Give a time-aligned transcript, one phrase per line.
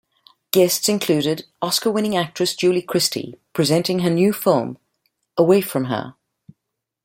[0.49, 4.79] Guests included Oscar-winning actress Julie Christie presenting her new film
[5.37, 6.15] "Away From Her".